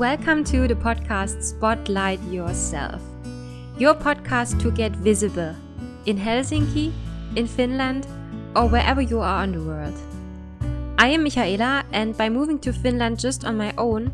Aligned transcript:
Welcome 0.00 0.44
to 0.44 0.66
the 0.66 0.74
podcast 0.74 1.42
Spotlight 1.42 2.22
Yourself, 2.32 3.02
your 3.76 3.94
podcast 3.94 4.58
to 4.62 4.70
get 4.70 4.92
visible 4.92 5.54
in 6.06 6.16
Helsinki, 6.16 6.90
in 7.36 7.46
Finland, 7.46 8.06
or 8.56 8.66
wherever 8.66 9.02
you 9.02 9.20
are 9.20 9.44
in 9.44 9.52
the 9.52 9.60
world. 9.60 9.92
I 10.96 11.08
am 11.08 11.22
Michaela, 11.22 11.84
and 11.92 12.16
by 12.16 12.30
moving 12.30 12.58
to 12.60 12.72
Finland 12.72 13.18
just 13.20 13.44
on 13.44 13.58
my 13.58 13.74
own, 13.76 14.10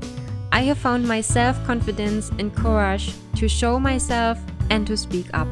I 0.51 0.63
have 0.63 0.77
found 0.77 1.07
my 1.07 1.21
self 1.21 1.65
confidence 1.65 2.31
and 2.31 2.53
courage 2.53 3.15
to 3.37 3.47
show 3.47 3.79
myself 3.79 4.41
and 4.71 4.89
to 4.89 4.97
speak 4.97 5.27
up. 5.35 5.47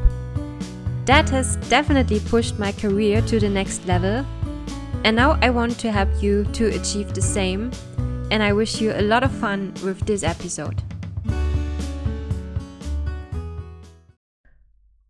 That 1.04 1.30
has 1.30 1.54
definitely 1.70 2.18
pushed 2.18 2.58
my 2.58 2.72
career 2.72 3.22
to 3.22 3.38
the 3.38 3.48
next 3.48 3.86
level, 3.86 4.26
and 5.04 5.14
now 5.14 5.38
I 5.40 5.50
want 5.50 5.78
to 5.78 5.92
help 5.92 6.08
you 6.20 6.42
to 6.54 6.74
achieve 6.74 7.14
the 7.14 7.22
same. 7.22 7.70
And 8.30 8.42
I 8.42 8.52
wish 8.52 8.80
you 8.80 8.92
a 8.92 9.02
lot 9.02 9.22
of 9.22 9.30
fun 9.32 9.74
with 9.84 10.00
this 10.06 10.22
episode. 10.22 10.82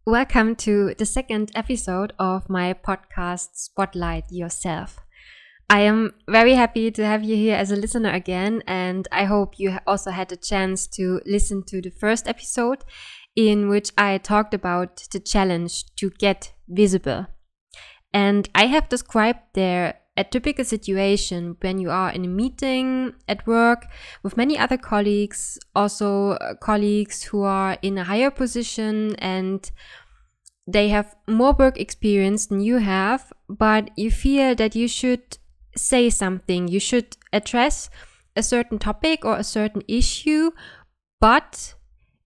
Welcome 0.05 0.56
to 0.56 0.95
the 0.98 1.06
second 1.06 1.50
episode 1.55 2.12
of 2.19 2.50
my 2.50 2.74
podcast 2.74 3.55
Spotlight 3.55 4.24
Yourself. 4.30 4.98
I 5.70 5.80
am 5.80 6.12
very 6.28 6.55
happy 6.55 6.91
to 6.91 7.06
have 7.06 7.24
you 7.24 7.36
here 7.36 7.56
as 7.56 7.70
a 7.70 7.77
listener 7.77 8.10
again, 8.10 8.62
and 8.66 9.08
I 9.10 9.24
hope 9.24 9.58
you 9.58 9.78
also 9.86 10.10
had 10.10 10.30
a 10.30 10.36
chance 10.36 10.86
to 10.88 11.20
listen 11.24 11.62
to 11.69 11.80
the 11.80 11.91
first 11.91 12.28
episode 12.28 12.84
in 13.34 13.69
which 13.69 13.91
I 13.96 14.19
talked 14.19 14.52
about 14.52 15.08
the 15.12 15.20
challenge 15.20 15.84
to 15.96 16.10
get 16.10 16.52
visible. 16.69 17.27
And 18.12 18.48
I 18.55 18.66
have 18.66 18.88
described 18.88 19.41
there 19.55 20.00
a 20.16 20.24
typical 20.24 20.64
situation 20.64 21.56
when 21.60 21.78
you 21.78 21.91
are 21.91 22.10
in 22.10 22.24
a 22.24 22.28
meeting 22.28 23.12
at 23.27 23.46
work 23.46 23.86
with 24.22 24.36
many 24.36 24.56
other 24.56 24.77
colleagues, 24.77 25.58
also 25.75 26.30
uh, 26.33 26.55
colleagues 26.55 27.25
who 27.25 27.42
are 27.42 27.77
in 27.83 27.98
a 27.98 28.05
higher 28.05 28.30
position 28.30 29.16
and 29.16 29.70
they 30.66 30.89
have 30.89 31.14
more 31.27 31.52
work 31.52 31.78
experience 31.78 32.47
than 32.47 32.61
you 32.61 32.78
have, 32.78 33.33
but 33.48 33.91
you 33.97 34.11
feel 34.11 34.55
that 34.55 34.74
you 34.74 34.89
should 34.89 35.39
say 35.77 36.08
something, 36.08 36.69
you 36.69 36.80
should 36.80 37.17
address 37.33 37.91
a 38.36 38.42
certain 38.42 38.78
topic 38.78 39.24
or 39.24 39.36
a 39.36 39.44
certain 39.44 39.83
issue, 39.89 40.52
but 41.20 41.74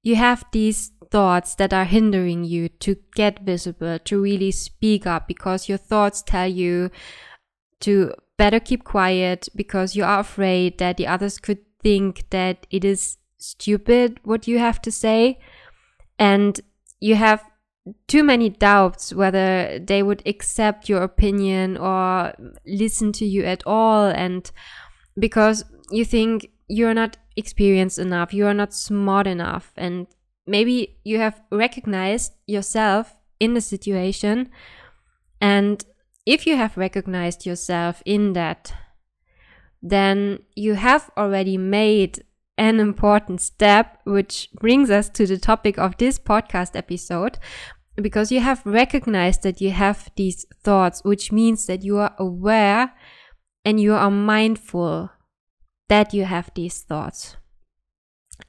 you 0.03 0.17
have 0.17 0.45
these 0.53 0.93
thoughts 1.11 1.55
that 1.55 1.73
are 1.73 1.85
hindering 1.85 2.45
you 2.45 2.69
to 2.69 2.97
get 3.15 3.41
visible, 3.41 3.99
to 3.99 4.21
really 4.21 4.51
speak 4.51 5.07
up 5.07 5.27
because 5.27 5.69
your 5.69 5.79
thoughts 5.79 6.23
tell 6.23 6.47
you 6.47 6.91
to 7.81 8.13
better 8.37 8.61
keep 8.61 8.85
quiet 8.85 9.49
because 9.55 9.97
you 9.97 10.05
are 10.05 10.21
afraid 10.21 10.79
that 10.79 10.97
the 10.97 11.07
others 11.07 11.39
could 11.39 11.59
think 11.83 12.29
that 12.31 12.67
it 12.71 12.85
is 12.85 13.19
stupid 13.39 14.21
what 14.25 14.49
you 14.49 14.59
have 14.59 14.81
to 14.83 14.93
say. 14.93 15.39
And 16.19 16.61
you 17.01 17.15
have 17.15 17.45
too 18.07 18.23
many 18.23 18.49
doubts 18.49 19.13
whether 19.13 19.79
they 19.79 20.03
would 20.03 20.23
accept 20.27 20.89
your 20.89 21.03
opinion 21.03 21.77
or 21.77 22.33
listen 22.67 23.13
to 23.13 23.25
you 23.25 23.45
at 23.45 23.63
all. 23.67 24.07
And 24.07 24.51
because 25.19 25.65
you 25.91 26.05
think 26.05 26.51
you're 26.69 26.95
not 26.95 27.17
experienced 27.37 27.99
enough, 27.99 28.35
you 28.35 28.47
are 28.47 28.55
not 28.55 28.75
smart 28.75 29.27
enough. 29.27 29.73
And 29.77 30.07
maybe 30.47 30.99
you 31.05 31.19
have 31.19 31.41
recognized 31.51 32.33
yourself 32.47 33.17
in 33.41 33.55
the 33.55 33.61
situation. 33.61 34.51
And 35.41 35.85
if 36.29 36.47
you 36.47 36.57
have 36.57 36.77
recognized 36.77 37.47
yourself 37.47 38.03
in 38.05 38.35
that, 38.35 38.75
then 39.81 40.41
you 40.55 40.75
have 40.75 41.11
already 41.17 41.57
made 41.57 42.23
an 42.59 42.79
important 42.79 43.41
step, 43.41 43.99
which 44.05 44.51
brings 44.61 44.91
us 44.91 45.09
to 45.09 45.27
the 45.27 45.39
topic 45.39 45.79
of 45.79 45.97
this 45.97 46.19
podcast 46.19 46.77
episode, 46.77 47.39
because 47.97 48.31
you 48.31 48.41
have 48.41 48.61
recognized 48.67 49.43
that 49.43 49.63
you 49.63 49.71
have 49.71 50.11
these 50.17 50.45
thoughts, 50.63 51.03
which 51.03 51.33
means 51.33 51.65
that 51.65 51.83
you 51.83 51.97
are 51.97 52.15
aware 52.19 52.93
and 53.65 53.81
you 53.81 53.95
are 53.95 54.11
mindful 54.11 55.11
that 55.89 56.13
you 56.13 56.27
have 56.27 56.51
these 56.55 56.83
thoughts. 56.83 57.37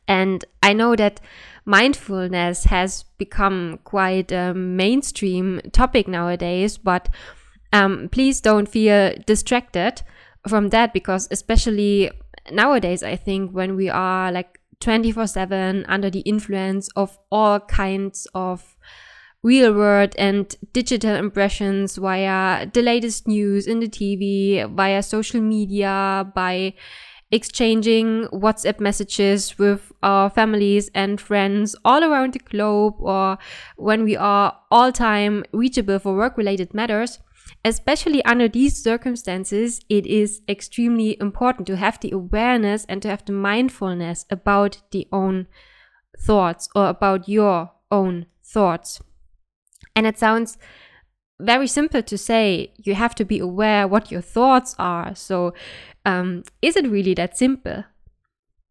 And 0.05 0.43
I 0.61 0.73
know 0.73 0.97
that 0.97 1.21
mindfulness 1.63 2.65
has 2.65 3.05
become 3.17 3.79
quite 3.85 4.33
a 4.33 4.53
mainstream 4.53 5.61
topic 5.71 6.09
nowadays, 6.09 6.77
but 6.77 7.07
um, 7.73 8.09
please 8.11 8.41
don't 8.41 8.67
feel 8.67 9.13
distracted 9.25 10.01
from 10.47 10.69
that 10.69 10.93
because, 10.93 11.27
especially 11.31 12.11
nowadays, 12.51 13.03
I 13.03 13.15
think 13.15 13.51
when 13.51 13.75
we 13.75 13.89
are 13.89 14.31
like 14.31 14.59
24 14.79 15.27
7 15.27 15.85
under 15.87 16.09
the 16.09 16.21
influence 16.21 16.89
of 16.95 17.17
all 17.31 17.59
kinds 17.59 18.27
of 18.33 18.77
real 19.43 19.73
world 19.73 20.13
and 20.17 20.55
digital 20.73 21.15
impressions 21.15 21.95
via 21.95 22.67
the 22.73 22.81
latest 22.81 23.27
news 23.27 23.67
in 23.67 23.79
the 23.79 23.87
TV, 23.87 24.69
via 24.75 25.03
social 25.03 25.41
media, 25.41 26.29
by 26.35 26.73
exchanging 27.31 28.25
WhatsApp 28.33 28.79
messages 28.79 29.57
with 29.57 29.91
our 30.01 30.29
families 30.29 30.89
and 30.95 31.21
friends 31.21 31.75
all 31.85 32.03
around 32.03 32.33
the 32.33 32.39
globe, 32.39 32.95
or 32.99 33.37
when 33.77 34.03
we 34.03 34.15
are 34.17 34.57
all 34.71 34.91
time 34.91 35.45
reachable 35.53 35.99
for 35.99 36.15
work 36.15 36.37
related 36.37 36.73
matters. 36.73 37.19
Especially 37.65 38.23
under 38.23 38.47
these 38.47 38.81
circumstances, 38.81 39.81
it 39.89 40.05
is 40.05 40.41
extremely 40.47 41.17
important 41.19 41.67
to 41.67 41.75
have 41.75 41.99
the 41.99 42.11
awareness 42.11 42.85
and 42.87 43.01
to 43.01 43.09
have 43.09 43.25
the 43.25 43.33
mindfulness 43.33 44.25
about 44.29 44.81
the 44.91 45.07
own 45.11 45.47
thoughts 46.17 46.69
or 46.73 46.87
about 46.87 47.27
your 47.27 47.71
own 47.91 48.25
thoughts. 48.43 49.01
And 49.95 50.07
it 50.07 50.17
sounds 50.17 50.57
very 51.41 51.67
simple 51.67 52.01
to 52.01 52.17
say 52.17 52.73
you 52.77 52.95
have 52.95 53.15
to 53.15 53.25
be 53.25 53.39
aware 53.39 53.87
what 53.87 54.11
your 54.11 54.21
thoughts 54.21 54.75
are. 54.79 55.13
So, 55.15 55.53
um, 56.05 56.43
is 56.61 56.77
it 56.77 56.87
really 56.87 57.13
that 57.15 57.37
simple? 57.37 57.83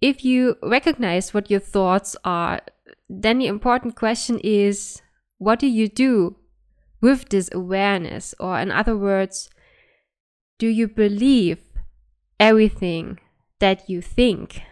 If 0.00 0.25
you 0.25 0.56
recognize 0.62 1.34
what 1.34 1.50
your 1.50 1.60
thoughts 1.60 2.16
are, 2.25 2.60
then 3.09 3.38
the 3.38 3.47
important 3.47 3.97
question 3.97 4.38
is 4.43 5.03
what 5.38 5.59
do 5.59 5.66
you 5.66 5.88
do 5.88 6.37
with 7.00 7.28
this 7.28 7.48
awareness? 7.53 8.34
Or, 8.41 8.59
in 8.59 8.70
other 8.70 8.97
words, 8.97 9.50
do 10.59 10.66
you 10.66 10.88
believe 10.88 11.59
everything 12.41 13.19
that 13.60 13.88
you 13.88 14.03
think? 14.03 14.62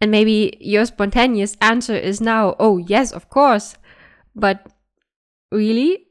And 0.00 0.10
maybe 0.10 0.56
your 0.60 0.86
spontaneous 0.86 1.56
answer 1.60 1.94
is 1.94 2.20
now, 2.20 2.56
oh, 2.58 2.78
yes, 2.78 3.12
of 3.12 3.28
course. 3.28 3.76
But 4.34 4.66
really? 5.52 6.06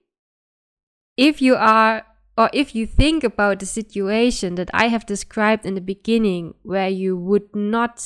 If 1.18 1.42
you 1.42 1.56
are, 1.56 2.06
or 2.38 2.50
if 2.54 2.76
you 2.76 2.86
think 2.86 3.24
about 3.24 3.60
the 3.60 3.66
situation 3.66 4.56
that 4.56 4.70
I 4.74 4.88
have 4.88 5.06
described 5.06 5.66
in 5.66 5.76
the 5.76 5.82
beginning, 5.82 6.54
where 6.64 6.88
you 6.88 7.18
would 7.18 7.56
not 7.56 8.06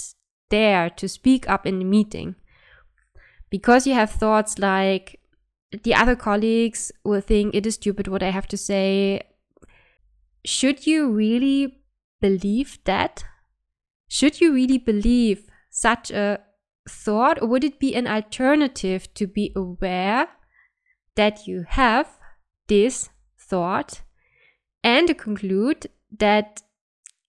dare 0.50 0.90
to 0.92 1.08
speak 1.08 1.48
up 1.50 1.66
in 1.66 1.80
the 1.80 1.86
meeting, 1.86 2.36
because 3.50 3.86
you 3.86 3.94
have 3.94 4.10
thoughts 4.10 4.58
like, 4.58 5.20
the 5.82 5.96
other 5.96 6.16
colleagues 6.16 6.92
will 7.04 7.22
think 7.22 7.56
it 7.56 7.66
is 7.66 7.76
stupid 7.76 8.08
what 8.08 8.22
I 8.22 8.30
have 8.30 8.48
to 8.50 8.58
say. 8.58 9.22
Should 10.46 10.86
you 10.86 11.10
really 11.10 11.80
believe 12.22 12.80
that? 12.84 13.24
Should 14.08 14.40
you 14.40 14.54
really 14.54 14.78
believe 14.78 15.48
such 15.72 16.12
a 16.12 16.42
thought, 16.88 17.42
or 17.42 17.48
would 17.48 17.64
it 17.64 17.80
be 17.80 17.96
an 17.96 18.08
alternative 18.08 19.12
to 19.16 19.26
be 19.26 19.52
aware 19.56 20.28
that 21.16 21.48
you 21.48 21.66
have 21.68 22.20
this 22.68 23.10
thought 23.40 24.02
and 24.84 25.08
to 25.08 25.14
conclude 25.14 25.88
that 26.20 26.62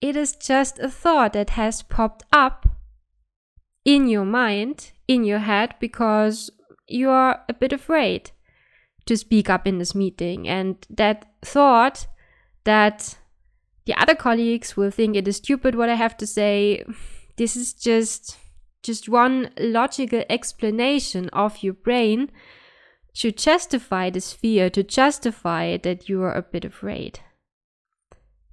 it 0.01 0.17
is 0.17 0.37
just 0.37 0.79
a 0.79 0.91
thought 0.91 1.33
that 1.33 1.51
has 1.51 1.83
popped 1.83 2.25
up 2.33 2.67
in 3.85 4.09
your 4.09 4.25
mind, 4.25 4.93
in 5.09 5.25
your 5.25 5.39
head, 5.39 5.75
because 5.81 6.51
you 6.87 7.09
are 7.09 7.43
a 7.49 7.55
bit 7.55 7.73
afraid 7.73 8.33
to 9.07 9.17
speak 9.17 9.51
up 9.51 9.67
in 9.67 9.79
this 9.79 9.95
meeting. 9.95 10.49
And 10.49 10.77
that 10.91 11.27
thought 11.43 12.07
that 12.65 13.17
the 13.85 13.95
other 13.95 14.15
colleagues 14.15 14.77
will 14.77 14.91
think 14.91 15.17
it 15.17 15.29
is 15.29 15.37
stupid 15.37 15.75
what 15.75 15.91
I 15.91 15.95
have 15.95 16.17
to 16.19 16.27
say, 16.27 16.85
this 17.37 17.57
is 17.57 17.73
just 17.75 18.39
just 18.83 19.09
one 19.09 19.51
logical 19.59 20.23
explanation 20.29 21.31
of 21.31 21.63
your 21.63 21.73
brain 21.73 22.31
to 23.15 23.33
justify 23.33 24.11
this 24.11 24.33
fear, 24.33 24.69
to 24.69 24.83
justify 24.83 25.79
that 25.79 26.09
you 26.09 26.23
are 26.23 26.35
a 26.35 26.43
bit 26.43 26.65
afraid. 26.65 27.21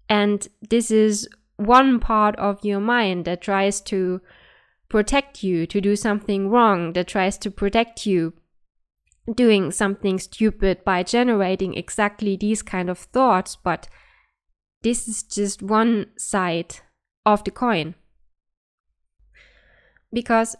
And 0.07 0.48
this 0.69 0.89
is 0.89 1.27
one 1.57 2.00
part 2.00 2.36
of 2.38 2.63
your 2.63 2.80
mind 2.80 3.25
that 3.25 3.42
tries 3.42 3.81
to 3.81 4.21
protect 4.89 5.44
you 5.44 5.65
to 5.68 5.81
do 5.81 5.95
something 5.95 6.50
wrong, 6.50 6.94
that 6.94 7.07
tries 7.07 7.38
to 7.39 7.51
protect 7.51 8.06
you 8.06 8.33
doing 9.35 9.71
something 9.71 10.19
stupid 10.19 10.83
by 10.83 11.03
generating 11.03 11.75
exactly 11.75 12.35
these 12.35 12.62
kind 12.62 12.89
of 12.89 12.97
thoughts, 12.97 13.56
but 13.56 13.88
this 14.81 15.07
is 15.07 15.23
just 15.23 15.62
one 15.62 16.07
side 16.18 16.77
of 17.25 17.44
the 17.44 17.51
coin. 17.51 17.95
Because 20.12 20.56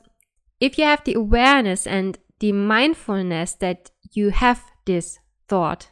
if 0.60 0.78
you 0.78 0.86
have 0.86 1.04
the 1.04 1.16
awareness 1.16 1.88
and 1.88 2.18
the 2.40 2.52
mindfulness 2.52 3.54
that 3.56 3.92
you 4.14 4.30
have 4.30 4.64
this 4.86 5.20
thought, 5.48 5.90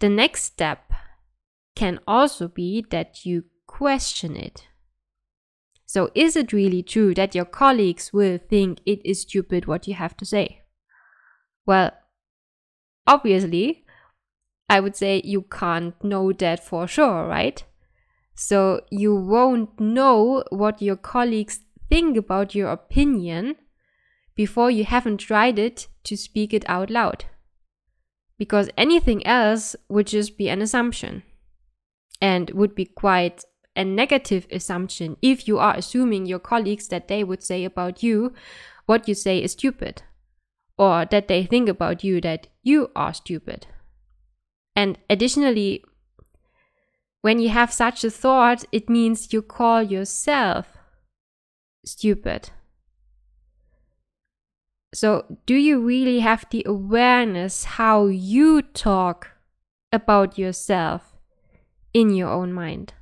the 0.00 0.08
next 0.08 0.42
step 0.42 0.92
can 1.74 2.00
also 2.06 2.48
be 2.48 2.84
that 2.90 3.24
you 3.24 3.44
question 3.66 4.36
it. 4.36 4.66
So, 5.86 6.10
is 6.14 6.34
it 6.34 6.52
really 6.52 6.82
true 6.82 7.14
that 7.14 7.34
your 7.34 7.44
colleagues 7.44 8.12
will 8.12 8.38
think 8.38 8.80
it 8.84 9.00
is 9.04 9.20
stupid 9.22 9.66
what 9.66 9.86
you 9.86 9.94
have 9.94 10.16
to 10.16 10.26
say? 10.26 10.62
Well, 11.66 11.90
obviously, 13.06 13.84
I 14.68 14.80
would 14.80 14.96
say 14.96 15.20
you 15.24 15.42
can't 15.42 16.02
know 16.02 16.32
that 16.32 16.64
for 16.64 16.86
sure, 16.86 17.26
right? 17.26 17.62
So, 18.34 18.82
you 18.90 19.14
won't 19.14 19.80
know 19.80 20.44
what 20.50 20.82
your 20.82 20.96
colleagues 20.96 21.60
think 21.88 22.16
about 22.16 22.54
your 22.54 22.70
opinion 22.70 23.56
before 24.34 24.70
you 24.70 24.84
haven't 24.84 25.18
tried 25.18 25.58
it 25.58 25.88
to 26.04 26.16
speak 26.16 26.52
it 26.52 26.64
out 26.68 26.90
loud. 26.90 27.24
Because 28.38 28.68
anything 28.76 29.26
else 29.26 29.74
would 29.88 30.06
just 30.06 30.36
be 30.36 30.48
an 30.48 30.60
assumption 30.60 31.22
and 32.20 32.50
would 32.50 32.74
be 32.74 32.84
quite 32.84 33.44
a 33.74 33.84
negative 33.84 34.46
assumption 34.50 35.16
if 35.22 35.48
you 35.48 35.58
are 35.58 35.74
assuming 35.74 36.26
your 36.26 36.38
colleagues 36.38 36.88
that 36.88 37.08
they 37.08 37.24
would 37.24 37.42
say 37.42 37.64
about 37.64 38.02
you 38.02 38.32
what 38.86 39.08
you 39.08 39.14
say 39.14 39.42
is 39.42 39.52
stupid, 39.52 40.02
or 40.78 41.06
that 41.06 41.28
they 41.28 41.44
think 41.44 41.68
about 41.68 42.04
you 42.04 42.20
that 42.20 42.48
you 42.62 42.90
are 42.94 43.14
stupid. 43.14 43.66
And 44.74 44.98
additionally, 45.08 45.82
when 47.22 47.38
you 47.38 47.48
have 47.48 47.72
such 47.72 48.04
a 48.04 48.10
thought, 48.10 48.64
it 48.72 48.90
means 48.90 49.32
you 49.32 49.42
call 49.42 49.82
yourself 49.82 50.76
stupid. 51.84 52.50
So, 54.94 55.38
do 55.44 55.54
you 55.54 55.80
really 55.80 56.20
have 56.20 56.46
the 56.50 56.62
awareness 56.66 57.64
how 57.64 58.06
you 58.06 58.62
talk 58.62 59.32
about 59.92 60.38
yourself 60.38 61.16
in 61.92 62.14
your 62.14 62.28
own 62.28 62.52
mind? 62.52 62.94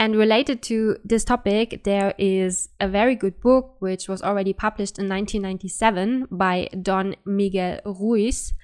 And 0.00 0.16
related 0.16 0.62
to 0.62 0.96
this 1.04 1.24
topic, 1.24 1.84
there 1.84 2.14
is 2.16 2.70
a 2.80 2.88
very 2.88 3.14
good 3.14 3.38
book 3.38 3.76
which 3.80 4.08
was 4.08 4.22
already 4.22 4.54
published 4.54 4.98
in 4.98 5.10
1997 5.10 6.26
by 6.30 6.70
Don 6.80 7.16
Miguel 7.26 7.80
Ruiz. 7.84 8.54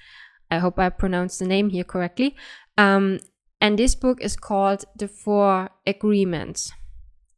I 0.49 0.57
hope 0.57 0.79
I 0.79 0.89
pronounced 0.89 1.37
the 1.37 1.45
name 1.45 1.69
here 1.69 1.83
correctly. 1.83 2.35
Um, 2.75 3.19
and 3.61 3.77
this 3.77 3.93
book 3.93 4.19
is 4.19 4.35
called 4.35 4.85
The 4.95 5.07
Four 5.07 5.69
Agreements 5.85 6.71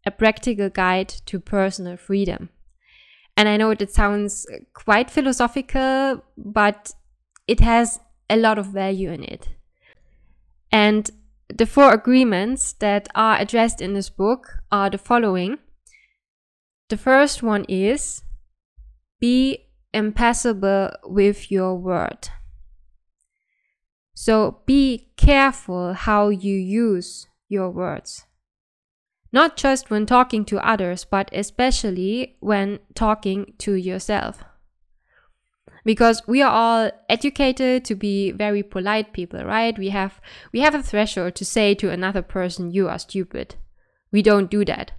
A 0.06 0.12
Practical 0.12 0.69
Guide 0.69 1.10
to 1.25 1.42
Personal 1.42 1.98
Freedom. 1.98 2.48
And 3.36 3.50
I 3.50 3.57
know 3.57 3.72
it 3.72 3.92
sounds 3.92 4.45
quite 4.74 5.12
philosophical, 5.12 6.24
but 6.38 6.94
it 7.48 7.60
has 7.60 8.00
a 8.30 8.38
lot 8.38 8.57
of 8.60 8.68
value 8.68 9.12
in 9.12 9.25
it. 9.25 9.50
And 10.72 11.12
the 11.54 11.66
four 11.66 11.94
agreements 11.94 12.74
that 12.74 13.07
are 13.16 13.40
addressed 13.40 13.81
in 13.81 13.94
this 13.94 14.10
book 14.10 14.60
are 14.72 14.90
the 14.90 14.98
following. 14.98 15.57
The 16.90 16.98
first 16.98 17.44
one 17.44 17.66
is 17.68 18.24
be 19.19 19.68
impeccable 19.94 20.92
with 21.04 21.51
your 21.51 21.75
word. 21.75 22.30
So 24.13 24.60
be 24.66 25.12
careful 25.18 25.94
how 25.94 26.30
you 26.30 26.56
use 26.56 27.28
your 27.48 27.69
words. 27.69 28.25
Not 29.31 29.56
just 29.56 29.90
when 29.90 30.06
talking 30.06 30.45
to 30.45 30.66
others, 30.66 31.06
but 31.06 31.30
especially 31.34 32.38
when 32.40 32.80
talking 32.95 33.54
to 33.60 33.74
yourself 33.74 34.44
because 35.86 36.22
we 36.28 36.42
are 36.42 36.52
all 36.52 36.92
educated 37.08 37.86
to 37.86 37.96
be 37.96 38.31
very 38.31 38.64
polite 38.64 39.14
people 39.14 39.44
right? 39.44 39.78
We 39.78 39.90
have 39.90 40.22
we 40.52 40.60
have 40.62 40.76
a 40.76 40.84
threshold 40.84 41.36
to 41.36 41.46
say 41.46 41.76
to 41.76 41.90
another 41.90 42.22
person 42.22 42.72
you 42.72 42.88
are 42.90 43.00
stupid. 43.00 43.56
We 44.12 44.22
don't 44.22 44.50
do 44.50 44.66
that. 44.66 44.92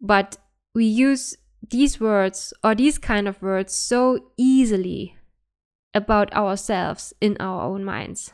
But 0.00 0.38
we 0.74 0.84
use 0.84 1.36
these 1.68 2.00
words 2.00 2.52
or 2.64 2.74
these 2.74 2.98
kind 2.98 3.28
of 3.28 3.42
words 3.42 3.74
so 3.74 4.30
easily 4.36 5.16
about 5.92 6.32
ourselves 6.34 7.12
in 7.20 7.36
our 7.40 7.62
own 7.62 7.84
minds. 7.84 8.32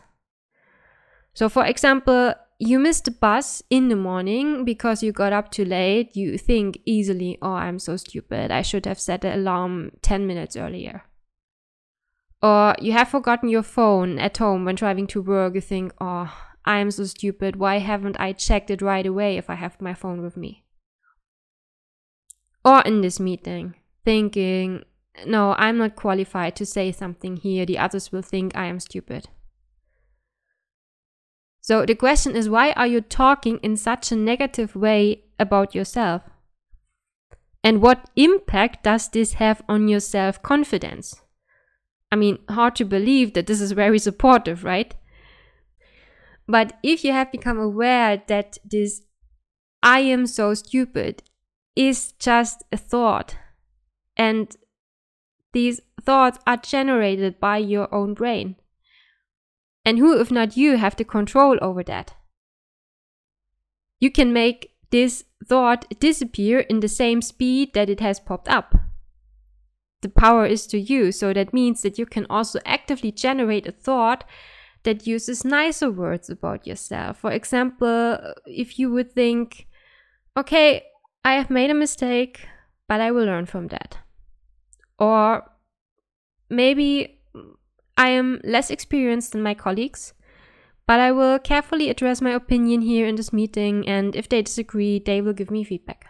So 1.35 1.49
for 1.49 1.65
example 1.65 2.35
you 2.59 2.79
missed 2.79 3.05
the 3.05 3.11
bus 3.11 3.63
in 3.69 3.89
the 3.89 3.97
morning 3.97 4.65
because 4.65 5.03
you 5.03 5.13
got 5.13 5.35
up 5.35 5.51
too 5.51 5.65
late. 5.65 6.17
You 6.17 6.39
think 6.39 6.79
easily 6.85 7.39
oh 7.43 7.53
i'm 7.53 7.79
so 7.79 7.97
stupid. 7.97 8.51
I 8.51 8.63
should 8.63 8.87
have 8.87 9.01
set 9.01 9.23
the 9.23 9.35
alarm 9.35 9.93
10 10.03 10.27
minutes 10.27 10.57
earlier 10.57 11.05
or 12.47 12.77
you 12.81 12.93
have 12.93 13.09
forgotten 13.09 13.49
your 13.49 13.65
phone 13.65 14.21
at 14.21 14.37
home 14.37 14.65
when 14.65 14.77
driving 14.77 15.09
to 15.09 15.21
work, 15.21 15.57
you 15.57 15.61
think, 15.61 15.93
oh, 16.01 16.33
I 16.65 16.79
am 16.79 16.93
so 16.93 17.05
stupid. 17.05 17.57
Why 17.57 17.79
haven't 17.79 18.21
I 18.21 18.33
checked 18.33 18.71
it 18.71 18.81
right 18.83 19.05
away 19.05 19.37
if 19.37 19.51
I 19.51 19.57
have 19.57 19.81
my 19.81 19.95
phone 19.95 20.23
with 20.23 20.37
me? 20.37 20.65
Or 22.65 22.83
in 22.83 23.01
this 23.01 23.19
meeting, 23.19 23.75
thinking, 24.05 24.85
no, 25.27 25.57
I'm 25.59 25.79
not 25.79 25.97
qualified 25.97 26.55
to 26.57 26.67
say 26.67 26.93
something 26.93 27.37
here. 27.37 27.67
The 27.67 27.79
others 27.79 28.13
will 28.13 28.23
think 28.23 28.57
I 28.57 28.67
am 28.67 28.79
stupid. 28.79 29.29
So 31.61 31.85
the 31.85 31.97
question 31.97 32.37
is, 32.37 32.49
why 32.49 32.73
are 32.73 32.87
you 32.87 33.01
talking 33.01 33.59
in 33.59 33.77
such 33.77 34.13
a 34.13 34.17
negative 34.17 34.77
way 34.77 35.25
about 35.41 35.75
yourself? 35.75 36.23
And 37.65 37.83
what 37.83 38.09
impact 38.15 38.85
does 38.85 39.09
this 39.09 39.35
have 39.35 39.63
on 39.69 39.89
your 39.89 39.99
self 39.99 40.41
confidence? 40.43 41.26
I 42.17 42.19
mean, 42.19 42.39
hard 42.49 42.75
to 42.77 42.87
believe 42.87 43.35
that 43.35 43.47
this 43.47 43.61
is 43.61 43.73
very 43.73 43.99
supportive, 43.99 44.65
right? 44.65 44.95
But 46.49 46.79
if 46.83 47.05
you 47.05 47.13
have 47.13 47.31
become 47.31 47.59
aware 47.59 48.23
that 48.29 48.57
this 48.65 49.03
I 49.83 50.01
am 50.01 50.27
so 50.27 50.55
stupid 50.55 51.23
is 51.77 52.13
just 52.13 52.65
a 52.73 52.79
thought, 52.79 53.37
and 54.17 54.57
these 55.53 55.83
thoughts 56.01 56.39
are 56.47 56.57
generated 56.57 57.39
by 57.39 57.59
your 57.59 57.95
own 57.95 58.15
brain. 58.15 58.57
And 59.85 59.99
who, 59.99 60.19
if 60.19 60.31
not 60.31 60.57
you, 60.57 60.79
have 60.79 60.97
the 60.97 61.05
control 61.05 61.59
over 61.61 61.83
that? 61.83 62.15
You 64.01 64.11
can 64.11 64.33
make 64.33 64.73
this 64.91 65.25
thought 65.47 65.85
disappear 66.01 66.61
in 66.61 66.81
the 66.81 66.89
same 66.89 67.21
speed 67.21 67.75
that 67.75 67.91
it 67.91 68.01
has 68.01 68.19
popped 68.19 68.49
up 68.49 68.86
the 70.07 70.21
power 70.21 70.47
is 70.47 70.67
to 70.69 70.79
you. 70.79 71.11
So 71.11 71.33
that 71.33 71.53
means 71.53 71.83
that 71.83 71.99
you 71.99 72.07
can 72.07 72.27
also 72.31 72.61
actively 72.65 73.11
generate 73.11 73.67
a 73.67 73.73
thought 73.73 74.23
that 74.85 75.07
uses 75.07 75.45
nicer 75.45 75.91
words 75.91 76.31
about 76.31 76.65
yourself. 76.65 77.19
For 77.19 77.33
example, 77.33 78.19
if 78.47 78.79
you 78.79 78.89
would 78.93 79.11
think, 79.13 79.67
okay, 80.37 80.85
I 81.25 81.35
have 81.35 81.51
made 81.51 81.71
a 81.71 81.75
mistake, 81.75 82.47
but 82.89 83.01
I 83.01 83.11
will 83.11 83.25
learn 83.25 83.47
from 83.47 83.67
that. 83.69 83.99
Or 84.97 85.43
maybe 86.49 87.19
I 87.97 88.11
am 88.11 88.41
less 88.45 88.71
experienced 88.71 89.33
than 89.33 89.43
my 89.43 89.55
colleagues, 89.55 90.15
but 90.87 91.01
I 91.01 91.11
will 91.11 91.41
carefully 91.41 91.91
address 91.91 92.23
my 92.23 92.31
opinion 92.31 92.83
here 92.83 93.09
in 93.09 93.17
this 93.17 93.33
meeting, 93.33 93.89
and 93.89 94.15
if 94.15 94.29
they 94.29 94.43
disagree, 94.43 95.01
they 95.01 95.21
will 95.21 95.33
give 95.33 95.51
me 95.51 95.65
feedback. 95.65 96.07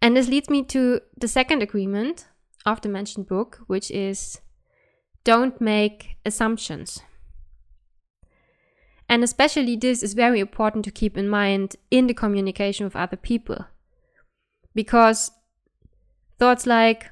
And 0.00 0.16
this 0.16 0.28
leads 0.28 0.50
me 0.50 0.62
to 0.64 1.00
the 1.16 1.28
second 1.28 1.62
agreement 1.62 2.26
of 2.64 2.80
the 2.80 2.88
mentioned 2.88 3.26
book, 3.26 3.60
which 3.66 3.90
is 3.90 4.40
don't 5.24 5.60
make 5.60 6.16
assumptions. 6.24 7.00
And 9.08 9.22
especially 9.22 9.76
this 9.76 10.02
is 10.02 10.14
very 10.14 10.40
important 10.40 10.84
to 10.84 10.90
keep 10.90 11.16
in 11.16 11.28
mind 11.28 11.76
in 11.90 12.06
the 12.06 12.14
communication 12.14 12.84
with 12.84 12.96
other 12.96 13.16
people. 13.16 13.66
Because 14.74 15.30
thoughts 16.38 16.66
like, 16.66 17.10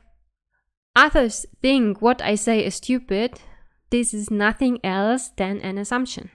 others 0.94 1.46
think 1.62 2.02
what 2.02 2.20
I 2.20 2.34
say 2.34 2.64
is 2.64 2.74
stupid, 2.76 3.40
this 3.90 4.12
is 4.12 4.30
nothing 4.30 4.84
else 4.84 5.30
than 5.36 5.60
an 5.60 5.78
assumption. 5.78 6.30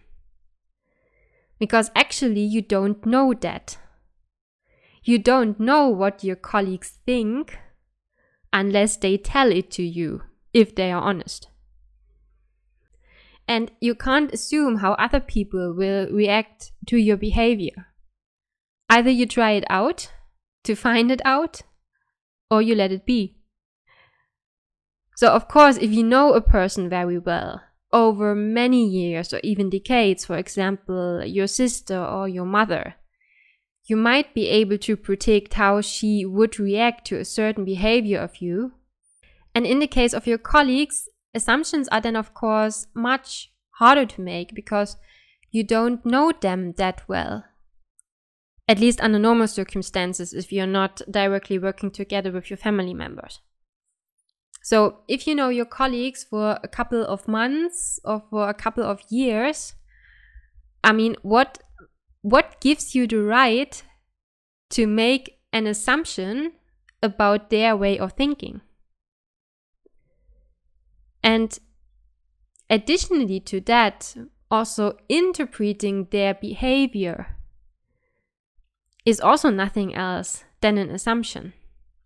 Because 1.59 1.91
actually, 1.93 2.41
you 2.41 2.61
don't 2.61 3.05
know 3.05 3.33
that. 3.33 3.77
You 5.03 5.19
don't 5.19 5.59
know 5.59 5.87
what 5.87 6.23
your 6.23 6.35
colleagues 6.35 6.99
think 7.05 7.57
unless 8.51 8.97
they 8.97 9.17
tell 9.17 9.51
it 9.51 9.71
to 9.71 9.83
you, 9.83 10.23
if 10.53 10.75
they 10.75 10.91
are 10.91 11.01
honest. 11.01 11.47
And 13.47 13.71
you 13.79 13.95
can't 13.95 14.33
assume 14.33 14.77
how 14.77 14.93
other 14.93 15.19
people 15.19 15.73
will 15.75 16.07
react 16.11 16.71
to 16.87 16.97
your 16.97 17.17
behavior. 17.17 17.87
Either 18.89 19.09
you 19.09 19.25
try 19.25 19.51
it 19.51 19.63
out 19.69 20.11
to 20.63 20.75
find 20.75 21.11
it 21.11 21.21
out, 21.25 21.61
or 22.51 22.61
you 22.61 22.75
let 22.75 22.91
it 22.91 23.05
be. 23.05 23.37
So, 25.15 25.29
of 25.29 25.47
course, 25.47 25.77
if 25.77 25.91
you 25.91 26.03
know 26.03 26.33
a 26.33 26.41
person 26.41 26.89
very 26.89 27.17
well, 27.17 27.61
over 27.91 28.35
many 28.35 28.85
years 28.87 29.33
or 29.33 29.39
even 29.43 29.69
decades, 29.69 30.25
for 30.25 30.37
example, 30.37 31.23
your 31.25 31.47
sister 31.47 31.97
or 31.97 32.27
your 32.27 32.45
mother, 32.45 32.95
you 33.89 33.95
might 33.95 34.33
be 34.33 34.47
able 34.47 34.77
to 34.77 34.95
predict 34.95 35.55
how 35.55 35.81
she 35.81 36.25
would 36.25 36.59
react 36.59 37.05
to 37.07 37.17
a 37.17 37.25
certain 37.25 37.65
behavior 37.65 38.19
of 38.19 38.41
you. 38.41 38.73
And 39.55 39.65
in 39.65 39.79
the 39.79 39.87
case 39.87 40.13
of 40.13 40.27
your 40.27 40.37
colleagues, 40.37 41.09
assumptions 41.33 41.87
are 41.89 42.01
then, 42.01 42.15
of 42.15 42.33
course, 42.33 42.87
much 42.93 43.51
harder 43.71 44.05
to 44.05 44.21
make 44.21 44.53
because 44.53 44.97
you 45.51 45.63
don't 45.63 46.05
know 46.05 46.31
them 46.39 46.73
that 46.73 47.01
well. 47.07 47.45
At 48.67 48.79
least 48.79 49.01
under 49.01 49.17
normal 49.17 49.47
circumstances, 49.47 50.33
if 50.33 50.51
you're 50.51 50.67
not 50.67 51.01
directly 51.09 51.57
working 51.57 51.89
together 51.89 52.31
with 52.31 52.51
your 52.51 52.57
family 52.57 52.93
members. 52.93 53.39
So, 54.61 54.99
if 55.07 55.25
you 55.25 55.33
know 55.33 55.49
your 55.49 55.65
colleagues 55.65 56.23
for 56.23 56.59
a 56.61 56.67
couple 56.67 57.03
of 57.03 57.27
months 57.27 57.99
or 58.03 58.21
for 58.29 58.49
a 58.49 58.53
couple 58.53 58.83
of 58.83 59.01
years, 59.09 59.73
I 60.83 60.93
mean, 60.93 61.15
what 61.23 61.63
what 62.21 62.59
gives 62.61 62.95
you 62.95 63.07
the 63.07 63.21
right 63.21 63.83
to 64.71 64.87
make 64.87 65.39
an 65.51 65.67
assumption 65.67 66.53
about 67.01 67.49
their 67.49 67.75
way 67.75 67.97
of 67.97 68.13
thinking? 68.13 68.61
And 71.23 71.57
additionally 72.69 73.39
to 73.41 73.61
that, 73.61 74.15
also 74.51 74.97
interpreting 75.07 76.07
their 76.11 76.33
behavior 76.33 77.37
is 79.05 79.21
also 79.21 79.49
nothing 79.49 79.95
else 79.95 80.43
than 80.61 80.77
an 80.77 80.89
assumption. 80.89 81.53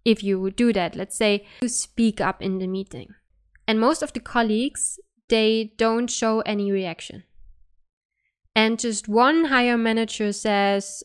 If 0.06 0.24
you 0.24 0.52
do 0.52 0.74
that, 0.74 0.96
let's 0.96 1.16
say 1.16 1.46
you 1.62 1.70
speak 1.70 2.20
up 2.20 2.42
in 2.42 2.60
the 2.60 2.68
meeting, 2.68 3.16
and 3.68 3.80
most 3.80 4.04
of 4.04 4.14
the 4.14 4.20
colleagues 4.20 5.00
they 5.30 5.74
don't 5.78 6.10
show 6.10 6.42
any 6.42 6.72
reaction. 6.72 7.24
And 8.56 8.80
just 8.80 9.08
one 9.08 9.46
higher 9.46 9.78
manager 9.78 10.32
says, 10.32 11.04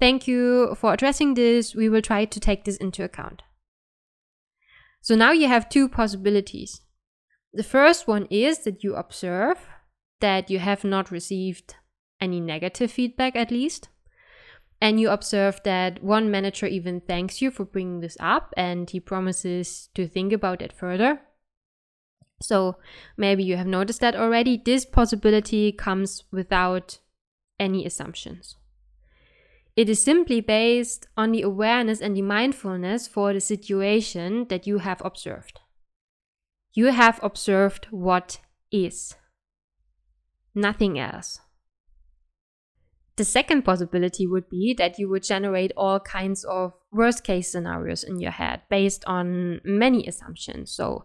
Thank 0.00 0.26
you 0.26 0.74
for 0.76 0.94
addressing 0.94 1.34
this. 1.34 1.74
We 1.74 1.88
will 1.88 2.00
try 2.00 2.24
to 2.24 2.40
take 2.40 2.64
this 2.64 2.78
into 2.78 3.04
account. 3.04 3.42
So 5.02 5.14
now 5.14 5.32
you 5.32 5.46
have 5.46 5.68
two 5.68 5.88
possibilities. 5.88 6.80
The 7.52 7.62
first 7.62 8.08
one 8.08 8.26
is 8.30 8.60
that 8.60 8.82
you 8.82 8.94
observe 8.94 9.58
that 10.20 10.50
you 10.50 10.58
have 10.58 10.84
not 10.84 11.10
received 11.10 11.74
any 12.20 12.40
negative 12.40 12.90
feedback, 12.90 13.36
at 13.36 13.50
least. 13.50 13.88
And 14.80 14.98
you 14.98 15.10
observe 15.10 15.60
that 15.64 16.02
one 16.02 16.30
manager 16.30 16.66
even 16.66 17.00
thanks 17.00 17.42
you 17.42 17.50
for 17.50 17.64
bringing 17.64 18.00
this 18.00 18.16
up 18.20 18.54
and 18.56 18.88
he 18.88 19.00
promises 19.00 19.90
to 19.94 20.06
think 20.06 20.32
about 20.32 20.62
it 20.62 20.72
further. 20.72 21.20
So 22.40 22.76
maybe 23.16 23.42
you 23.42 23.56
have 23.56 23.66
noticed 23.66 24.00
that 24.00 24.16
already. 24.16 24.60
This 24.64 24.84
possibility 24.84 25.72
comes 25.72 26.24
without 26.30 26.98
any 27.58 27.84
assumptions. 27.84 28.56
It 29.76 29.88
is 29.88 30.02
simply 30.02 30.40
based 30.40 31.06
on 31.16 31.32
the 31.32 31.42
awareness 31.42 32.00
and 32.00 32.16
the 32.16 32.22
mindfulness 32.22 33.06
for 33.06 33.32
the 33.32 33.40
situation 33.40 34.46
that 34.48 34.66
you 34.66 34.78
have 34.78 35.00
observed. 35.04 35.60
You 36.72 36.86
have 36.86 37.20
observed 37.22 37.86
what 37.90 38.40
is, 38.70 39.14
nothing 40.54 40.98
else. 40.98 41.40
The 43.16 43.24
second 43.24 43.62
possibility 43.64 44.26
would 44.26 44.48
be 44.48 44.74
that 44.78 44.98
you 44.98 45.08
would 45.10 45.22
generate 45.24 45.72
all 45.76 46.00
kinds 46.00 46.44
of 46.44 46.72
worst 46.90 47.22
case 47.22 47.52
scenarios 47.52 48.02
in 48.02 48.18
your 48.18 48.30
head 48.30 48.62
based 48.70 49.04
on 49.06 49.60
many 49.64 50.06
assumptions. 50.06 50.72
So, 50.72 51.04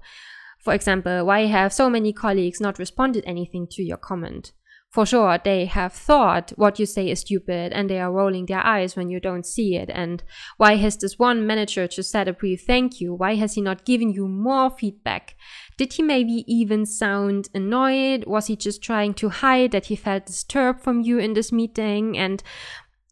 for 0.66 0.74
example, 0.74 1.26
why 1.26 1.46
have 1.46 1.72
so 1.72 1.90
many 1.90 2.12
colleagues 2.12 2.60
not 2.60 2.80
responded 2.80 3.24
anything 3.26 3.68
to 3.72 3.84
your 3.84 3.98
comment? 3.98 4.52
for 4.96 5.06
sure 5.06 5.38
they 5.44 5.66
have 5.66 5.92
thought 5.92 6.54
what 6.56 6.80
you 6.80 6.86
say 6.86 7.10
is 7.10 7.20
stupid 7.20 7.74
and 7.74 7.90
they 7.90 8.00
are 8.00 8.14
rolling 8.14 8.46
their 8.46 8.66
eyes 8.66 8.96
when 8.96 9.10
you 9.10 9.20
don't 9.20 9.46
see 9.46 9.76
it. 9.76 9.90
And 9.90 10.24
why 10.56 10.78
has 10.78 10.96
this 10.96 11.20
one 11.20 11.46
manager 11.46 11.86
just 11.86 12.10
said 12.10 12.30
a 12.30 12.34
brief 12.34 12.64
thank 12.66 13.02
you? 13.02 13.14
Why 13.14 13.36
has 13.36 13.56
he 13.56 13.62
not 13.62 13.84
given 13.84 14.14
you 14.14 14.30
more 14.30 14.70
feedback? 14.70 15.36
Did 15.78 15.92
he 15.92 16.02
maybe 16.02 16.46
even 16.48 16.86
sound 16.86 17.50
annoyed? 17.54 18.24
Was 18.26 18.48
he 18.48 18.56
just 18.56 18.82
trying 18.82 19.14
to 19.16 19.28
hide 19.28 19.72
that 19.72 19.88
he 19.88 19.98
felt 19.98 20.28
disturbed 20.28 20.82
from 20.82 21.02
you 21.02 21.20
in 21.20 21.34
this 21.34 21.52
meeting? 21.52 22.18
And 22.18 22.42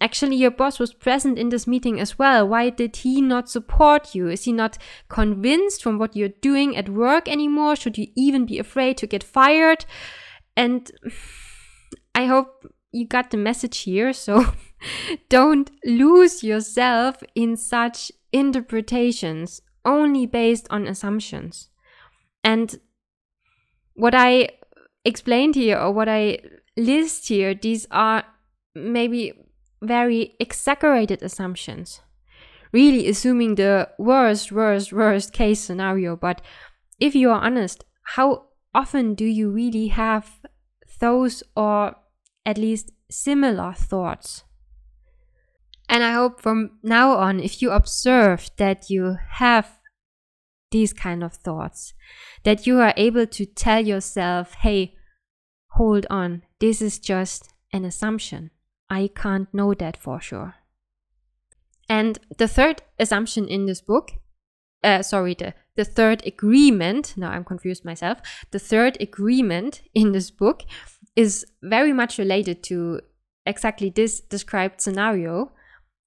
Actually, 0.04 0.36
your 0.36 0.52
boss 0.52 0.80
was 0.80 0.94
present 0.94 1.40
in 1.40 1.48
this 1.48 1.66
meeting 1.66 1.98
as 1.98 2.20
well. 2.20 2.46
Why 2.46 2.70
did 2.70 2.98
he 2.98 3.22
not 3.22 3.50
support 3.50 4.14
you? 4.14 4.28
Is 4.28 4.44
he 4.44 4.52
not 4.52 4.78
convinced 5.08 5.82
from 5.82 5.98
what 5.98 6.14
you're 6.14 6.28
doing 6.42 6.76
at 6.76 6.90
work 6.90 7.30
anymore? 7.30 7.78
Should 7.78 7.98
you 7.98 8.08
even 8.18 8.46
be 8.46 8.60
afraid 8.60 8.98
to 8.98 9.08
get 9.08 9.24
fired? 9.24 9.86
And 10.58 10.92
I 12.16 12.26
hope 12.26 12.68
you 12.92 13.08
got 13.08 13.32
the 13.32 13.38
message 13.38 13.78
here. 13.78 14.12
So 14.12 14.48
don't 15.30 15.72
lose 15.86 16.44
yourself 16.44 17.24
in 17.34 17.56
such 17.56 18.12
interpretations 18.34 19.62
only 19.86 20.26
based 20.26 20.68
on 20.70 20.86
assumptions. 20.86 21.70
And 22.44 22.76
what 23.94 24.14
I 24.14 24.50
explained 25.06 25.56
here 25.56 25.78
or 25.78 25.94
what 25.94 26.10
I 26.10 26.40
list 26.76 27.30
here, 27.30 27.56
these 27.56 27.88
are 27.90 28.26
maybe 28.76 29.32
very 29.84 30.36
exaggerated 30.40 31.22
assumptions. 31.22 32.02
Really 32.72 33.08
assuming 33.08 33.56
the 33.56 33.90
worst, 34.00 34.52
worst, 34.52 34.92
worst 34.92 35.32
case 35.34 35.60
scenario. 35.60 36.16
But 36.16 36.42
if 37.00 37.14
you 37.14 37.30
are 37.30 37.42
honest, 37.42 37.84
how 38.04 38.46
often 38.74 39.14
do 39.14 39.26
you 39.26 39.52
really 39.52 39.88
have 39.88 40.40
those 41.00 41.44
or 41.56 41.96
at 42.46 42.58
least 42.58 42.92
similar 43.10 43.74
thoughts. 43.74 44.44
And 45.90 46.04
I 46.04 46.14
hope 46.14 46.42
from 46.42 46.80
now 46.82 47.18
on, 47.18 47.40
if 47.40 47.62
you 47.62 47.72
observe 47.72 48.50
that 48.58 48.90
you 48.90 49.18
have 49.32 49.80
these 50.72 50.94
kind 50.94 51.24
of 51.24 51.34
thoughts, 51.34 51.94
that 52.44 52.66
you 52.66 52.80
are 52.80 52.94
able 52.98 53.28
to 53.28 53.46
tell 53.46 53.86
yourself, 53.86 54.54
hey, 54.56 54.96
hold 55.72 56.06
on, 56.10 56.44
this 56.60 56.82
is 56.82 57.00
just 57.00 57.54
an 57.72 57.86
assumption. 57.86 58.52
I 58.94 59.10
can't 59.16 59.52
know 59.54 59.74
that 59.74 59.98
for 59.98 60.22
sure. 60.22 60.54
And 61.90 62.20
the 62.38 62.48
third 62.48 62.84
assumption 63.00 63.48
in 63.48 63.66
this 63.66 63.82
book, 63.82 64.12
uh, 64.84 65.02
sorry, 65.02 65.34
the, 65.34 65.56
the 65.76 65.84
third 65.84 66.26
agreement, 66.28 67.16
now 67.18 67.32
I'm 67.32 67.44
confused 67.44 67.84
myself, 67.84 68.20
the 68.52 68.60
third 68.60 68.98
agreement 69.02 69.82
in 69.96 70.12
this 70.12 70.30
book 70.30 70.62
is 71.16 71.44
very 71.64 71.92
much 71.92 72.20
related 72.20 72.62
to 72.64 73.02
exactly 73.48 73.90
this 73.90 74.22
described 74.22 74.80
scenario 74.80 75.52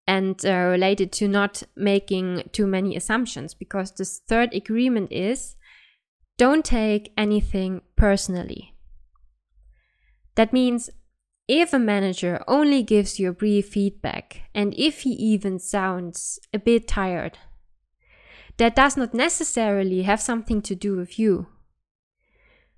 and 0.07 0.47
uh, 0.47 0.53
related 0.77 1.11
to 1.13 1.27
not 1.27 1.65
making 1.75 2.49
too 2.53 2.69
many 2.69 2.95
assumptions 2.95 3.53
because 3.53 3.91
this 3.93 4.21
third 4.29 4.55
agreement 4.55 5.11
is 5.11 5.57
don't 6.39 6.65
take 6.65 7.13
anything 7.17 7.81
personally. 7.97 8.75
That 10.37 10.53
means 10.53 10.91
if 11.49 11.73
a 11.73 11.79
manager 11.79 12.43
only 12.49 12.83
gives 12.83 13.21
you 13.21 13.29
a 13.29 13.35
brief 13.35 13.69
feedback 13.69 14.43
and 14.55 14.75
if 14.77 15.01
he 15.01 15.11
even 15.11 15.59
sounds 15.59 16.41
a 16.53 16.59
bit 16.59 16.89
tired, 16.89 17.39
that 18.57 18.75
does 18.75 18.97
not 18.97 19.15
necessarily 19.15 20.03
have 20.03 20.21
something 20.21 20.63
to 20.63 20.75
do 20.75 20.97
with 20.97 21.19
you. 21.19 21.47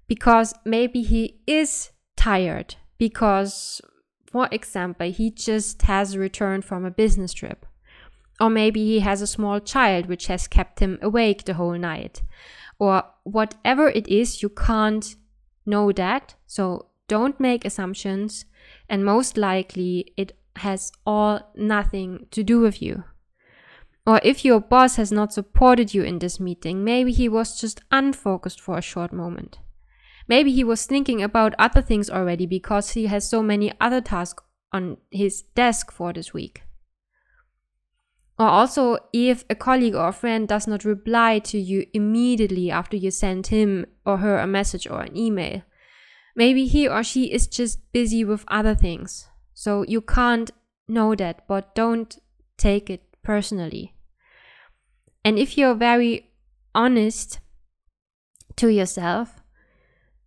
Because 0.07 0.55
maybe 0.65 1.03
he 1.03 1.41
is 1.47 1.91
tired 2.17 2.77
because, 2.99 3.81
for 4.31 4.49
example, 4.51 5.11
he 5.11 5.31
just 5.31 5.83
has 5.83 6.17
returned 6.17 6.65
from 6.65 6.85
a 6.85 6.91
business 6.91 7.33
trip. 7.33 7.65
Or 8.41 8.51
maybe 8.51 8.85
he 8.85 9.01
has 9.01 9.21
a 9.21 9.27
small 9.27 9.61
child 9.61 10.07
which 10.07 10.27
has 10.27 10.47
kept 10.47 10.81
him 10.81 10.99
awake 11.03 11.45
the 11.45 11.55
whole 11.55 11.77
night. 11.77 12.23
Or 12.79 13.05
whatever 13.25 13.89
it 13.89 14.07
is, 14.09 14.43
you 14.43 14.49
can't 14.49 15.17
know 15.67 15.91
that. 15.93 16.35
So 16.47 16.87
don't 17.09 17.41
make 17.41 17.65
assumptions. 17.65 18.45
And 18.89 19.05
most 19.05 19.37
likely, 19.37 20.13
it 20.17 20.37
has 20.57 20.93
all 21.07 21.53
nothing 21.55 22.27
to 22.31 22.43
do 22.43 22.61
with 22.61 22.83
you. 22.83 23.05
Or 24.07 24.21
if 24.23 24.45
your 24.45 24.61
boss 24.61 24.97
has 24.97 25.13
not 25.13 25.33
supported 25.33 25.93
you 25.93 26.03
in 26.03 26.19
this 26.19 26.41
meeting, 26.41 26.83
maybe 26.83 27.13
he 27.13 27.29
was 27.29 27.61
just 27.61 27.83
unfocused 27.91 28.61
for 28.61 28.79
a 28.79 28.83
short 28.83 29.13
moment. 29.13 29.59
Maybe 30.27 30.53
he 30.53 30.65
was 30.65 30.87
thinking 30.87 31.23
about 31.23 31.55
other 31.59 31.83
things 31.83 32.11
already 32.11 32.47
because 32.47 32.91
he 32.91 33.07
has 33.07 33.29
so 33.29 33.43
many 33.43 33.73
other 33.81 34.01
tasks 34.01 34.43
on 34.73 34.99
his 35.11 35.43
desk 35.55 35.91
for 35.91 36.13
this 36.13 36.33
week. 36.33 36.63
Or 38.39 38.47
also, 38.47 38.99
if 39.13 39.45
a 39.51 39.55
colleague 39.55 39.95
or 39.95 40.09
a 40.09 40.13
friend 40.13 40.47
does 40.47 40.67
not 40.67 40.85
reply 40.85 41.41
to 41.41 41.59
you 41.59 41.87
immediately 41.93 42.71
after 42.71 42.97
you 42.97 43.11
send 43.11 43.49
him 43.49 43.87
or 44.07 44.19
her 44.19 44.39
a 44.39 44.47
message 44.47 44.87
or 44.87 45.01
an 45.03 45.17
email, 45.17 45.63
maybe 46.39 46.67
he 46.67 46.89
or 46.89 47.03
she 47.03 47.25
is 47.25 47.49
just 47.49 47.81
busy 47.93 48.25
with 48.25 48.45
other 48.47 48.75
things. 48.75 49.27
So 49.55 49.83
you 49.83 50.01
can't 50.01 50.53
know 50.87 51.17
that, 51.17 51.49
but 51.49 51.75
don't 51.75 52.17
take 52.57 52.89
it 52.89 53.03
personally. 53.25 53.93
And 55.25 55.37
if 55.37 55.59
you're 55.59 55.75
very 55.75 56.31
honest 56.77 57.41
to 58.55 58.69
yourself, 58.69 59.43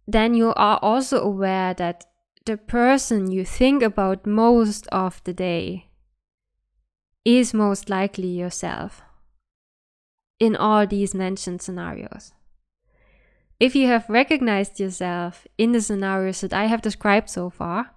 then 0.05 0.33
you 0.33 0.53
are 0.55 0.79
also 0.81 1.23
aware 1.23 1.73
that 1.75 2.05
the 2.45 2.57
person 2.57 3.31
you 3.31 3.45
think 3.45 3.81
about 3.81 4.27
most 4.27 4.87
of 4.87 5.23
the 5.23 5.33
day 5.33 5.87
is 7.23 7.53
most 7.53 7.89
likely 7.89 8.27
yourself 8.27 9.01
in 10.39 10.57
all 10.57 10.85
these 10.85 11.15
mentioned 11.15 11.61
scenarios. 11.61 12.33
If 13.61 13.75
you 13.75 13.85
have 13.85 14.09
recognized 14.09 14.79
yourself 14.79 15.45
in 15.55 15.71
the 15.71 15.81
scenarios 15.81 16.41
that 16.41 16.51
I 16.51 16.65
have 16.65 16.81
described 16.81 17.29
so 17.29 17.51
far, 17.51 17.91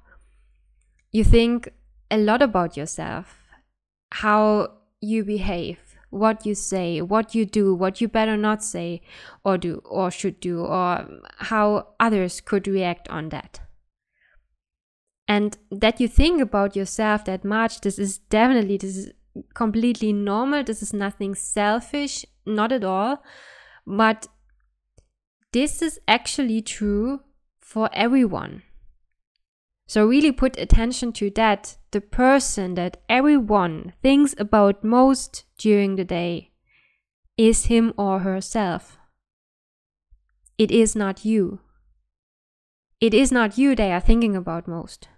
you 1.10 1.24
think 1.24 1.70
a 2.10 2.18
lot 2.18 2.42
about 2.42 2.76
yourself, 2.76 3.46
how 4.12 4.72
you 5.00 5.24
behave, 5.24 5.78
what 6.10 6.44
you 6.44 6.54
say, 6.54 7.00
what 7.00 7.34
you 7.34 7.46
do, 7.46 7.74
what 7.74 8.02
you 8.02 8.08
better 8.08 8.36
not 8.36 8.62
say 8.62 9.00
or 9.42 9.56
do 9.56 9.80
or 9.86 10.10
should 10.10 10.38
do, 10.38 10.60
or 10.60 11.08
how 11.38 11.88
others 11.98 12.42
could 12.42 12.68
react 12.68 13.08
on 13.08 13.30
that. 13.30 13.60
And 15.26 15.56
that 15.70 15.98
you 15.98 16.08
think 16.08 16.42
about 16.42 16.76
yourself 16.76 17.24
that 17.24 17.42
much, 17.42 17.80
this 17.80 17.98
is 17.98 18.18
definitely, 18.18 18.76
this 18.76 18.98
is 18.98 19.12
completely 19.54 20.12
normal. 20.12 20.62
This 20.62 20.82
is 20.82 20.92
nothing 20.92 21.34
selfish, 21.34 22.26
not 22.44 22.70
at 22.70 22.84
all. 22.84 23.22
But 23.86 24.28
this 25.54 25.80
is 25.80 26.00
actually 26.08 26.60
true 26.60 27.20
for 27.60 27.88
everyone. 27.92 28.62
So, 29.86 30.04
really 30.04 30.32
put 30.32 30.58
attention 30.58 31.12
to 31.12 31.30
that 31.30 31.76
the 31.92 32.00
person 32.00 32.74
that 32.74 32.96
everyone 33.08 33.92
thinks 34.02 34.34
about 34.36 34.82
most 34.82 35.44
during 35.56 35.94
the 35.94 36.04
day 36.04 36.50
is 37.36 37.66
him 37.66 37.94
or 37.96 38.20
herself. 38.20 38.98
It 40.58 40.72
is 40.72 40.96
not 40.96 41.24
you. 41.24 41.60
It 43.00 43.14
is 43.14 43.30
not 43.30 43.56
you 43.56 43.76
they 43.76 43.92
are 43.92 44.00
thinking 44.00 44.34
about 44.34 44.66
most. 44.66 45.08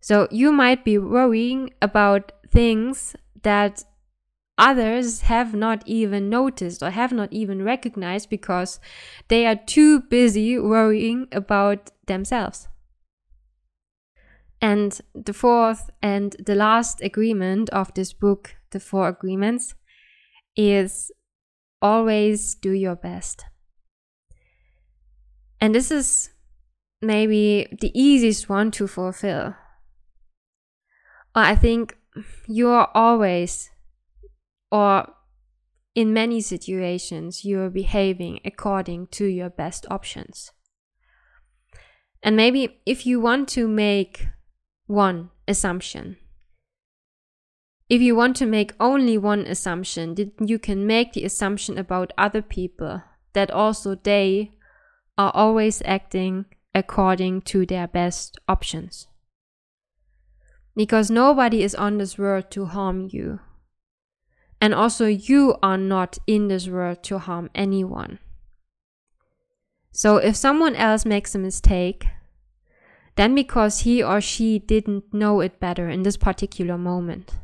So, 0.00 0.28
you 0.30 0.52
might 0.52 0.84
be 0.84 0.98
worrying 0.98 1.72
about 1.80 2.32
things 2.50 3.16
that 3.42 3.84
others 4.56 5.22
have 5.22 5.54
not 5.54 5.82
even 5.86 6.30
noticed 6.30 6.82
or 6.82 6.90
have 6.90 7.12
not 7.12 7.32
even 7.32 7.62
recognized 7.62 8.30
because 8.30 8.80
they 9.28 9.46
are 9.46 9.56
too 9.56 10.00
busy 10.00 10.58
worrying 10.58 11.26
about 11.32 11.90
themselves. 12.06 12.68
And 14.60 14.98
the 15.14 15.34
fourth 15.34 15.90
and 16.00 16.36
the 16.38 16.54
last 16.54 17.02
agreement 17.02 17.68
of 17.70 17.92
this 17.94 18.12
book, 18.12 18.56
The 18.70 18.80
Four 18.80 19.08
Agreements, 19.08 19.74
is 20.56 21.10
always 21.82 22.54
do 22.54 22.70
your 22.70 22.96
best. 22.96 23.44
And 25.60 25.74
this 25.74 25.90
is 25.90 26.30
maybe 27.02 27.68
the 27.80 27.90
easiest 27.98 28.48
one 28.48 28.70
to 28.72 28.86
fulfill. 28.86 29.54
I 31.34 31.56
think 31.56 31.96
you 32.46 32.68
are 32.68 32.90
always, 32.94 33.70
or 34.74 35.06
in 35.94 36.12
many 36.12 36.40
situations, 36.40 37.44
you 37.44 37.60
are 37.60 37.70
behaving 37.70 38.40
according 38.44 39.06
to 39.06 39.24
your 39.24 39.48
best 39.48 39.86
options. 39.88 40.50
And 42.24 42.34
maybe 42.34 42.80
if 42.84 43.06
you 43.06 43.20
want 43.20 43.48
to 43.50 43.68
make 43.68 44.26
one 44.88 45.30
assumption. 45.46 46.16
If 47.88 48.02
you 48.02 48.16
want 48.16 48.34
to 48.38 48.46
make 48.46 48.72
only 48.80 49.16
one 49.16 49.46
assumption, 49.46 50.16
you 50.40 50.58
can 50.58 50.88
make 50.88 51.12
the 51.12 51.24
assumption 51.24 51.78
about 51.78 52.12
other 52.18 52.42
people 52.42 53.02
that 53.34 53.52
also 53.52 53.94
they 53.94 54.54
are 55.16 55.30
always 55.34 55.82
acting 55.84 56.46
according 56.74 57.42
to 57.42 57.64
their 57.64 57.86
best 57.86 58.40
options. 58.48 59.06
Because 60.74 61.12
nobody 61.12 61.62
is 61.62 61.76
on 61.76 61.98
this 61.98 62.18
world 62.18 62.50
to 62.50 62.64
harm 62.64 63.08
you. 63.12 63.38
And 64.64 64.72
also, 64.72 65.04
you 65.04 65.56
are 65.62 65.76
not 65.76 66.16
in 66.26 66.48
this 66.48 66.68
world 66.68 67.02
to 67.02 67.18
harm 67.18 67.50
anyone. 67.54 68.18
So, 69.92 70.16
if 70.16 70.36
someone 70.36 70.74
else 70.74 71.04
makes 71.04 71.34
a 71.34 71.38
mistake, 71.38 72.06
then 73.16 73.34
because 73.34 73.80
he 73.80 74.02
or 74.02 74.22
she 74.22 74.58
didn't 74.58 75.12
know 75.12 75.42
it 75.42 75.60
better 75.60 75.90
in 75.90 76.02
this 76.02 76.16
particular 76.16 76.78
moment. 76.78 77.34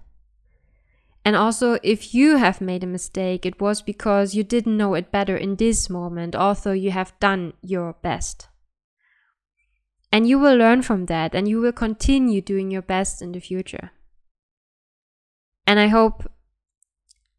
And 1.23 1.37
also, 1.37 1.79
if 1.83 2.15
you 2.15 2.39
have 2.39 2.63
made 2.63 2.83
a 2.83 2.87
mistake, 2.87 3.45
it 3.45 3.61
was 3.61 3.83
because 3.83 4.35
you 4.35 4.43
didn't 4.43 4.79
know 4.79 4.95
it 4.95 5.13
better 5.13 5.37
in 5.37 5.57
this 5.57 5.91
moment, 5.91 6.35
although 6.35 6.73
you 6.73 6.91
have 6.91 7.13
done 7.21 7.53
your 7.61 7.97
best. 8.01 8.49
And 10.11 10.27
you 10.27 10.39
will 10.39 10.57
learn 10.57 10.81
from 10.81 11.05
that 11.13 11.35
and 11.35 11.47
you 11.47 11.61
will 11.61 11.73
continue 11.73 12.41
doing 12.41 12.71
your 12.71 12.81
best 12.81 13.21
in 13.21 13.33
the 13.33 13.41
future. 13.41 13.91
And 15.67 15.79
I 15.79 15.89
hope, 15.89 16.27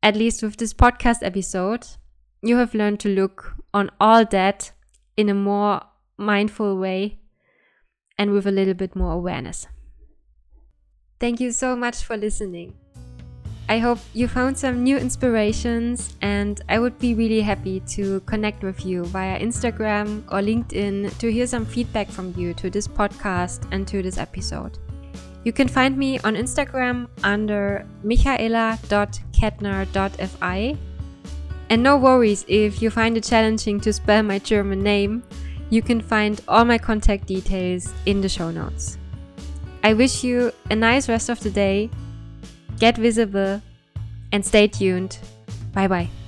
at 0.04 0.16
least 0.16 0.42
with 0.42 0.58
this 0.58 0.74
podcast 0.74 1.20
episode, 1.22 1.88
you 2.42 2.58
have 2.58 2.74
learned 2.74 3.00
to 3.02 3.10
look 3.10 3.56
on 3.74 3.92
all 4.00 4.26
that 4.26 4.72
in 5.16 5.30
a 5.30 5.34
more 5.34 5.82
mindful 6.18 6.78
way 6.78 7.20
and 8.18 8.32
with 8.32 8.48
a 8.48 8.52
little 8.52 8.74
bit 8.74 8.96
more 8.96 9.14
awareness. 9.14 9.68
Thank 11.20 11.40
you 11.40 11.52
so 11.52 11.76
much 11.76 12.04
for 12.04 12.18
listening. 12.18 12.76
I 13.70 13.78
hope 13.78 14.00
you 14.14 14.28
found 14.28 14.58
some 14.58 14.84
new 14.84 14.98
inspirations, 14.98 16.18
and 16.22 16.60
I 16.68 16.78
would 16.78 17.00
be 17.00 17.14
really 17.14 17.40
happy 17.40 17.80
to 17.92 18.20
connect 18.22 18.64
with 18.64 18.86
you 18.86 19.06
via 19.06 19.40
Instagram 19.40 20.26
or 20.28 20.42
LinkedIn 20.42 21.18
to 21.20 21.32
hear 21.32 21.48
some 21.48 21.66
feedback 21.66 22.10
from 22.10 22.34
you 22.36 22.54
to 22.56 22.70
this 22.70 22.86
podcast 22.86 23.66
and 23.72 23.88
to 23.88 24.02
this 24.02 24.18
episode. 24.18 24.78
You 25.44 25.52
can 25.52 25.68
find 25.68 25.98
me 25.98 26.20
on 26.20 26.36
Instagram 26.36 27.08
under 27.24 27.86
michaela.kettner.fi. 28.04 30.78
And 31.70 31.84
no 31.84 31.98
worries 31.98 32.46
if 32.48 32.82
you 32.82 32.90
find 32.90 33.18
it 33.18 33.24
challenging 33.24 33.80
to 33.82 33.94
spell 33.94 34.24
my 34.24 34.40
German 34.40 34.82
name, 34.84 35.24
you 35.70 35.82
can 35.82 36.02
find 36.02 36.42
all 36.48 36.66
my 36.66 36.78
contact 36.78 37.28
details 37.28 37.94
in 38.06 38.22
the 38.22 38.30
show 38.30 38.52
notes. 38.52 38.98
I 39.84 39.94
wish 39.94 40.24
you 40.24 40.52
a 40.70 40.76
nice 40.76 41.10
rest 41.10 41.30
of 41.30 41.40
the 41.40 41.50
day, 41.50 41.90
get 42.78 42.98
visible, 42.98 43.62
and 44.32 44.46
stay 44.46 44.68
tuned. 44.68 45.18
Bye 45.74 45.88
bye. 45.88 46.21